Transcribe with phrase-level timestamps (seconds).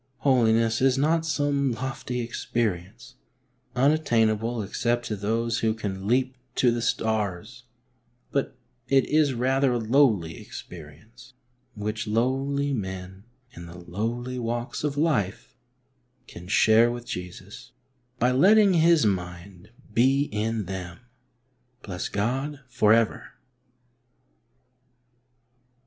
[0.21, 3.17] Holiness is not some lofty experience,
[3.75, 7.65] unattainable except to those who can leap to the stars,
[8.31, 11.33] but it is rathei a lowly experience,
[11.75, 15.55] which lowly men in the lowly walks of life
[16.25, 17.71] can share with Jesus,
[18.17, 20.97] by letting His mind be in them.
[21.83, 23.33] Bless God for ever